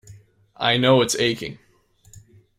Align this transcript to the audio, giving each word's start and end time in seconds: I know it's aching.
I 0.57 0.77
know 0.77 1.03
it's 1.03 1.15
aching. 1.17 1.59